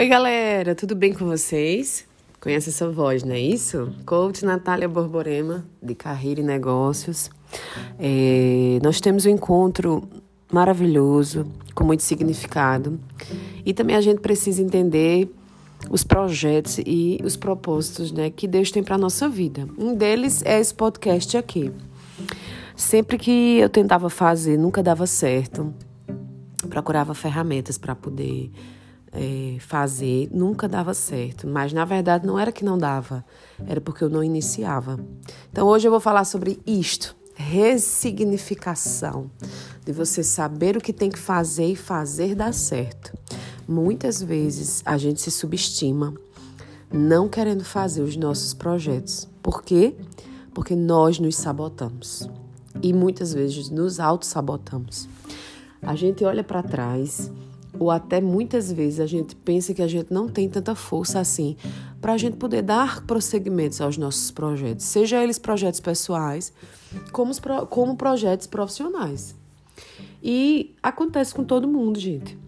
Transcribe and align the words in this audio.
Oi, 0.00 0.08
galera, 0.08 0.74
tudo 0.74 0.96
bem 0.96 1.12
com 1.12 1.26
vocês? 1.26 2.06
Conhece 2.40 2.70
essa 2.70 2.88
voz, 2.88 3.22
não 3.22 3.34
é 3.34 3.38
isso? 3.38 3.92
Coach 4.06 4.46
Natália 4.46 4.88
Borborema, 4.88 5.62
de 5.82 5.94
Carreira 5.94 6.40
e 6.40 6.42
Negócios. 6.42 7.30
É, 7.98 8.78
nós 8.82 8.98
temos 8.98 9.26
um 9.26 9.28
encontro 9.28 10.08
maravilhoso, 10.50 11.46
com 11.74 11.84
muito 11.84 12.02
significado. 12.02 12.98
E 13.62 13.74
também 13.74 13.94
a 13.94 14.00
gente 14.00 14.22
precisa 14.22 14.62
entender 14.62 15.30
os 15.90 16.02
projetos 16.02 16.78
e 16.78 17.20
os 17.22 17.36
propósitos 17.36 18.10
né, 18.10 18.30
que 18.30 18.48
Deus 18.48 18.70
tem 18.70 18.82
para 18.82 18.94
a 18.94 18.98
nossa 18.98 19.28
vida. 19.28 19.68
Um 19.76 19.94
deles 19.94 20.42
é 20.46 20.58
esse 20.58 20.72
podcast 20.72 21.36
aqui. 21.36 21.70
Sempre 22.74 23.18
que 23.18 23.58
eu 23.58 23.68
tentava 23.68 24.08
fazer, 24.08 24.56
nunca 24.56 24.82
dava 24.82 25.06
certo. 25.06 25.74
Procurava 26.70 27.12
ferramentas 27.12 27.76
para 27.76 27.94
poder 27.94 28.50
é, 29.12 29.56
fazer, 29.60 30.28
nunca 30.32 30.68
dava 30.68 30.94
certo. 30.94 31.46
Mas 31.46 31.72
na 31.72 31.84
verdade 31.84 32.26
não 32.26 32.38
era 32.38 32.52
que 32.52 32.64
não 32.64 32.78
dava, 32.78 33.24
era 33.66 33.80
porque 33.80 34.04
eu 34.04 34.10
não 34.10 34.22
iniciava. 34.22 34.98
Então 35.50 35.66
hoje 35.66 35.86
eu 35.86 35.90
vou 35.90 36.00
falar 36.00 36.24
sobre 36.24 36.60
isto: 36.66 37.16
ressignificação, 37.34 39.30
de 39.84 39.92
você 39.92 40.22
saber 40.22 40.76
o 40.76 40.80
que 40.80 40.92
tem 40.92 41.10
que 41.10 41.18
fazer 41.18 41.66
e 41.66 41.76
fazer 41.76 42.34
dar 42.34 42.54
certo. 42.54 43.16
Muitas 43.66 44.22
vezes 44.22 44.82
a 44.84 44.96
gente 44.96 45.20
se 45.20 45.30
subestima, 45.30 46.14
não 46.92 47.28
querendo 47.28 47.64
fazer 47.64 48.02
os 48.02 48.16
nossos 48.16 48.52
projetos. 48.52 49.28
Por 49.42 49.62
quê? 49.62 49.94
Porque 50.52 50.74
nós 50.74 51.18
nos 51.20 51.36
sabotamos 51.36 52.28
e 52.82 52.92
muitas 52.92 53.32
vezes 53.32 53.70
nos 53.70 54.00
auto-sabotamos. 54.00 55.08
A 55.82 55.94
gente 55.94 56.24
olha 56.24 56.44
para 56.44 56.62
trás 56.62 57.30
ou 57.80 57.90
até 57.90 58.20
muitas 58.20 58.70
vezes 58.70 59.00
a 59.00 59.06
gente 59.06 59.34
pensa 59.34 59.72
que 59.72 59.80
a 59.80 59.88
gente 59.88 60.12
não 60.12 60.28
tem 60.28 60.50
tanta 60.50 60.74
força 60.74 61.18
assim 61.18 61.56
para 61.98 62.12
a 62.12 62.18
gente 62.18 62.36
poder 62.36 62.60
dar 62.60 63.02
prosseguimentos 63.06 63.80
aos 63.80 63.96
nossos 63.96 64.30
projetos, 64.30 64.84
seja 64.84 65.22
eles 65.22 65.38
projetos 65.38 65.80
pessoais, 65.80 66.52
como, 67.10 67.32
como 67.70 67.96
projetos 67.96 68.46
profissionais. 68.46 69.34
E 70.22 70.74
acontece 70.82 71.34
com 71.34 71.42
todo 71.42 71.66
mundo, 71.66 71.98
gente. 71.98 72.38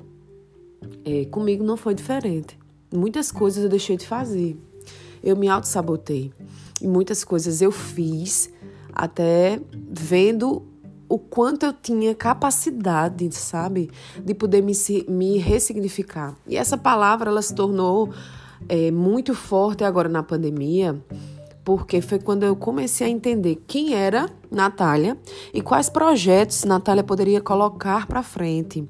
É, 1.03 1.25
comigo 1.25 1.65
não 1.65 1.79
foi 1.79 1.95
diferente. 1.95 2.59
Muitas 2.95 3.33
coisas 3.33 3.65
eu 3.65 3.71
deixei 3.71 3.97
de 3.97 4.07
fazer. 4.07 4.55
Eu 5.25 5.35
me 5.35 5.49
auto-sabotei. 5.49 6.31
E 6.83 6.87
muitas 6.87 7.25
coisas 7.25 7.63
eu 7.63 7.73
fiz 7.73 8.53
até 8.93 9.59
vendo 9.73 10.63
o 11.13 11.19
quanto 11.19 11.67
eu 11.67 11.75
tinha 11.75 12.15
capacidade, 12.15 13.31
sabe, 13.33 13.91
de 14.25 14.33
poder 14.33 14.63
me, 14.63 14.73
me 15.07 15.37
ressignificar. 15.37 16.35
E 16.49 16.57
essa 16.57 16.79
palavra 16.79 17.29
ela 17.29 17.43
se 17.43 17.55
tornou 17.55 18.09
é, 18.67 18.91
muito 18.91 19.35
forte 19.35 19.85
agora 19.85 20.09
na 20.09 20.23
pandemia, 20.23 20.99
porque 21.63 22.01
foi 22.01 22.19
quando 22.19 22.45
eu 22.45 22.57
comecei 22.57 23.07
a 23.07 23.11
entender 23.11 23.63
quem 23.67 23.93
era 23.93 24.31
Natália 24.51 25.19
e 25.53 25.61
quais 25.61 25.91
projetos 25.91 26.65
Natália 26.65 27.05
poderia 27.05 27.43
colocar 27.43 28.07
para 28.07 28.23
frente. 28.23 28.83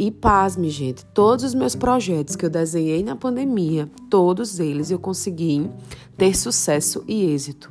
E 0.00 0.12
pasme, 0.12 0.70
gente, 0.70 1.04
todos 1.06 1.44
os 1.44 1.54
meus 1.54 1.74
projetos 1.74 2.36
que 2.36 2.46
eu 2.46 2.50
desenhei 2.50 3.02
na 3.02 3.16
pandemia, 3.16 3.90
todos 4.08 4.60
eles 4.60 4.92
eu 4.92 4.98
consegui 5.00 5.68
ter 6.16 6.36
sucesso 6.36 7.02
e 7.08 7.24
êxito. 7.24 7.68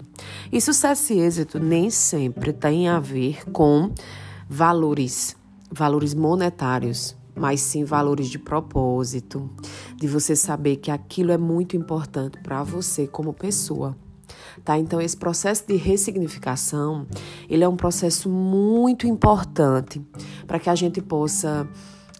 E 0.51 0.59
sucesso 0.59 1.13
e 1.13 1.21
êxito 1.21 1.57
nem 1.57 1.89
sempre 1.89 2.51
tem 2.51 2.89
a 2.89 2.99
ver 2.99 3.49
com 3.51 3.93
valores, 4.49 5.37
valores 5.71 6.13
monetários, 6.13 7.15
mas 7.33 7.61
sim 7.61 7.85
valores 7.85 8.27
de 8.27 8.37
propósito, 8.37 9.49
de 9.95 10.05
você 10.05 10.35
saber 10.35 10.75
que 10.75 10.91
aquilo 10.91 11.31
é 11.31 11.37
muito 11.37 11.77
importante 11.77 12.39
para 12.43 12.61
você 12.61 13.07
como 13.07 13.31
pessoa. 13.31 13.95
Tá? 14.65 14.77
Então 14.77 14.99
esse 14.99 15.15
processo 15.15 15.65
de 15.65 15.77
ressignificação, 15.77 17.07
ele 17.49 17.63
é 17.63 17.69
um 17.69 17.77
processo 17.77 18.27
muito 18.27 19.07
importante 19.07 20.01
para 20.45 20.59
que 20.59 20.69
a 20.69 20.75
gente 20.75 21.01
possa 21.01 21.65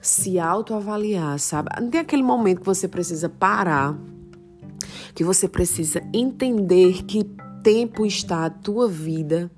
se 0.08 0.40
autoavaliar, 0.40 1.40
sabe? 1.40 1.70
Tem 1.90 2.02
aquele 2.02 2.24
momento 2.24 2.62
que 2.62 2.66
você 2.66 2.88
precisa 2.88 3.28
parar, 3.28 3.98
que 5.14 5.24
você 5.24 5.48
precisa 5.48 6.02
entender 6.14 7.04
que 7.04 7.24
tempo 7.62 8.06
está 8.06 8.46
a 8.46 8.50
tua 8.50 8.88
vida 8.88 9.52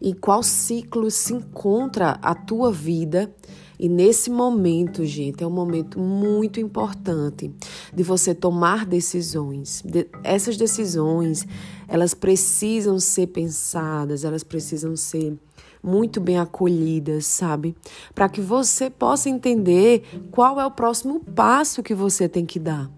e 0.00 0.12
qual 0.12 0.42
ciclo 0.42 1.10
se 1.10 1.32
encontra 1.32 2.18
a 2.20 2.34
tua 2.34 2.70
vida. 2.70 3.34
E 3.78 3.88
nesse 3.88 4.30
momento, 4.30 5.04
gente, 5.04 5.42
é 5.42 5.46
um 5.46 5.50
momento 5.50 5.98
muito 5.98 6.60
importante 6.60 7.50
de 7.92 8.02
você 8.02 8.34
tomar 8.34 8.84
decisões. 8.84 9.82
De, 9.84 10.06
essas 10.22 10.56
decisões, 10.56 11.46
elas 11.88 12.12
precisam 12.12 13.00
ser 13.00 13.28
pensadas, 13.28 14.24
elas 14.24 14.44
precisam 14.44 14.94
ser 14.94 15.36
muito 15.84 16.20
bem 16.20 16.38
acolhidas, 16.38 17.26
sabe? 17.26 17.76
Para 18.14 18.28
que 18.28 18.40
você 18.40 18.88
possa 18.88 19.28
entender 19.28 20.02
qual 20.30 20.58
é 20.58 20.64
o 20.64 20.70
próximo 20.70 21.20
passo 21.20 21.82
que 21.82 21.94
você 21.94 22.28
tem 22.28 22.46
que 22.46 22.58
dar. 22.58 22.90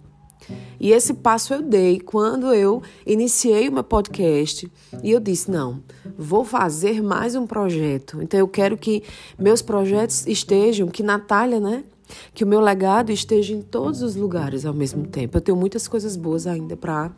E 0.79 0.93
esse 0.93 1.15
passo 1.15 1.55
eu 1.55 1.63
dei 1.63 1.99
quando 1.99 2.55
eu 2.55 2.83
iniciei 3.05 3.69
o 3.69 3.73
meu 3.73 3.83
podcast 3.83 4.71
e 5.03 5.11
eu 5.11 5.19
disse: 5.19 5.51
não, 5.51 5.83
vou 6.17 6.45
fazer 6.45 7.03
mais 7.03 7.35
um 7.35 7.47
projeto. 7.47 8.23
Então 8.23 8.39
eu 8.39 8.47
quero 8.47 8.77
que 8.77 9.03
meus 9.37 9.61
projetos 9.61 10.27
estejam, 10.27 10.87
que 10.87 11.03
Natália, 11.03 11.59
né? 11.59 11.85
Que 12.33 12.44
o 12.44 12.47
meu 12.47 12.61
legado 12.61 13.11
esteja 13.11 13.53
em 13.55 13.62
todos 13.62 14.03
os 14.03 14.17
lugares 14.17 14.65
ao 14.65 14.75
mesmo 14.75 15.06
tempo. 15.06 15.37
Eu 15.37 15.41
tenho 15.41 15.56
muitas 15.56 15.89
coisas 15.89 16.17
boas 16.17 16.47
ainda 16.47 16.77
para 16.77 17.11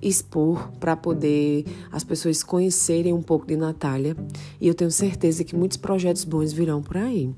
expor, 0.00 0.70
para 0.80 0.96
poder 0.96 1.64
as 1.90 2.04
pessoas 2.04 2.42
conhecerem 2.42 3.12
um 3.12 3.22
pouco 3.22 3.46
de 3.46 3.56
Natália. 3.56 4.16
E 4.60 4.66
eu 4.68 4.74
tenho 4.74 4.90
certeza 4.90 5.44
que 5.44 5.56
muitos 5.56 5.76
projetos 5.76 6.24
bons 6.24 6.52
virão 6.52 6.82
por 6.82 6.96
aí. 6.96 7.32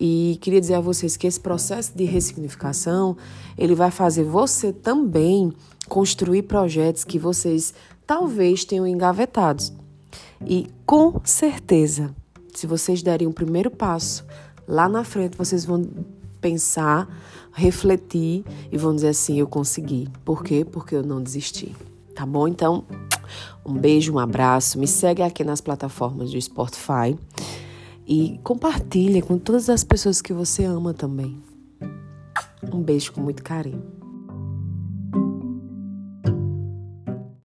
E 0.00 0.38
queria 0.40 0.60
dizer 0.60 0.74
a 0.74 0.80
vocês 0.80 1.16
que 1.16 1.26
esse 1.26 1.38
processo 1.38 1.96
de 1.96 2.04
ressignificação, 2.04 3.16
ele 3.56 3.74
vai 3.74 3.90
fazer 3.90 4.24
você 4.24 4.72
também 4.72 5.52
construir 5.88 6.42
projetos 6.42 7.04
que 7.04 7.18
vocês 7.18 7.74
talvez 8.06 8.64
tenham 8.64 8.86
engavetados. 8.86 9.72
E 10.44 10.66
com 10.84 11.20
certeza, 11.24 12.14
se 12.54 12.66
vocês 12.66 13.02
derem 13.02 13.28
o 13.28 13.32
primeiro 13.32 13.70
passo, 13.70 14.24
lá 14.66 14.88
na 14.88 15.04
frente 15.04 15.36
vocês 15.36 15.64
vão 15.64 15.86
pensar, 16.42 17.08
refletir 17.52 18.44
e 18.70 18.76
vão 18.76 18.94
dizer 18.94 19.08
assim: 19.08 19.38
eu 19.38 19.46
consegui. 19.46 20.08
Por 20.24 20.44
quê? 20.44 20.64
Porque 20.64 20.94
eu 20.94 21.02
não 21.02 21.22
desisti. 21.22 21.74
Tá 22.14 22.26
bom? 22.26 22.46
Então, 22.46 22.84
um 23.64 23.72
beijo, 23.72 24.12
um 24.12 24.18
abraço. 24.18 24.78
Me 24.78 24.86
segue 24.86 25.22
aqui 25.22 25.42
nas 25.42 25.62
plataformas 25.62 26.30
do 26.30 26.40
Spotify 26.40 27.16
e 28.06 28.38
compartilha 28.42 29.22
com 29.22 29.38
todas 29.38 29.70
as 29.70 29.82
pessoas 29.82 30.20
que 30.20 30.32
você 30.32 30.64
ama 30.64 30.92
também. 30.92 31.40
Um 32.70 32.82
beijo 32.82 33.12
com 33.12 33.20
muito 33.20 33.42
carinho. 33.42 34.01